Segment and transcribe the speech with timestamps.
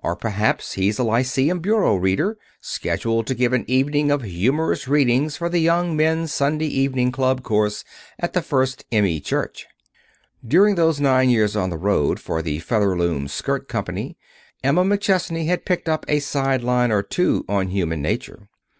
[0.00, 5.36] Or perhaps he's a lyceum bureau reader, scheduled to give an evening of humorous readings
[5.36, 7.82] for the Young Men's Sunday Evening Club course
[8.16, 9.04] at the First M.
[9.04, 9.18] E.
[9.18, 9.66] Church."
[10.46, 14.16] During those nine years on the road for the Featherloom Skirt Company
[14.62, 18.48] Emma McChesney had picked up a side line or two on human nature.